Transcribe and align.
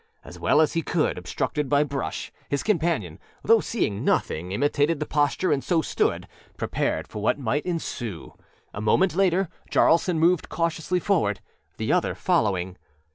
As 0.23 0.39
well 0.39 0.61
as 0.61 0.73
he 0.73 0.81
could, 0.81 1.15
obstructed 1.19 1.69
by 1.69 1.83
brush, 1.83 2.31
his 2.49 2.63
companion, 2.63 3.19
though 3.43 3.59
seeing 3.59 4.03
nothing, 4.03 4.51
imitated 4.51 4.99
the 4.99 5.05
posture 5.05 5.51
and 5.51 5.63
so 5.63 5.83
stood, 5.83 6.27
prepared 6.57 7.07
for 7.07 7.21
what 7.21 7.37
might 7.37 7.67
ensue. 7.67 8.33
A 8.73 8.81
moment 8.81 9.13
later 9.13 9.47
Jaralson 9.69 10.17
moved 10.17 10.49
cautiously 10.49 10.99
forward, 10.99 11.39
the 11.77 11.93
other 11.93 12.15
following. 12.15 12.79